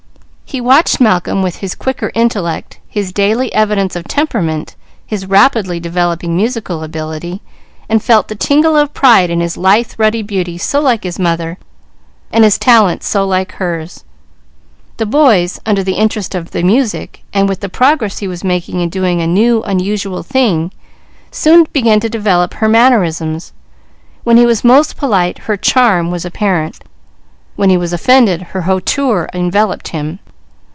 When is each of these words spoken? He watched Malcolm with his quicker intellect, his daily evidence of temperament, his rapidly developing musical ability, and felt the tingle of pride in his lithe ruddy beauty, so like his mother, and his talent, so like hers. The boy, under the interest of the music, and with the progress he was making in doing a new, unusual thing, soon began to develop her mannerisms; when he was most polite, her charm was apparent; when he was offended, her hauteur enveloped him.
He 0.43 0.59
watched 0.59 0.99
Malcolm 0.99 1.41
with 1.41 1.55
his 1.55 1.75
quicker 1.75 2.11
intellect, 2.13 2.77
his 2.89 3.13
daily 3.13 3.53
evidence 3.53 3.95
of 3.95 4.05
temperament, 4.05 4.75
his 5.07 5.25
rapidly 5.25 5.79
developing 5.79 6.35
musical 6.35 6.83
ability, 6.83 7.41
and 7.87 8.03
felt 8.03 8.27
the 8.27 8.35
tingle 8.35 8.75
of 8.75 8.93
pride 8.93 9.29
in 9.29 9.39
his 9.39 9.55
lithe 9.55 9.93
ruddy 9.97 10.21
beauty, 10.21 10.57
so 10.57 10.81
like 10.81 11.05
his 11.05 11.17
mother, 11.17 11.57
and 12.33 12.43
his 12.43 12.57
talent, 12.57 13.01
so 13.01 13.25
like 13.25 13.53
hers. 13.53 14.03
The 14.97 15.05
boy, 15.05 15.47
under 15.65 15.83
the 15.85 15.93
interest 15.93 16.35
of 16.35 16.51
the 16.51 16.63
music, 16.63 17.23
and 17.31 17.47
with 17.47 17.61
the 17.61 17.69
progress 17.69 18.17
he 18.17 18.27
was 18.27 18.43
making 18.43 18.81
in 18.81 18.89
doing 18.89 19.21
a 19.21 19.27
new, 19.27 19.63
unusual 19.63 20.21
thing, 20.21 20.73
soon 21.31 21.65
began 21.71 22.01
to 22.01 22.09
develop 22.09 22.55
her 22.55 22.67
mannerisms; 22.67 23.53
when 24.25 24.35
he 24.35 24.45
was 24.45 24.65
most 24.65 24.97
polite, 24.97 25.37
her 25.47 25.55
charm 25.55 26.11
was 26.11 26.25
apparent; 26.25 26.83
when 27.55 27.69
he 27.69 27.77
was 27.77 27.93
offended, 27.93 28.41
her 28.51 28.63
hauteur 28.63 29.29
enveloped 29.33 29.87
him. 29.89 30.19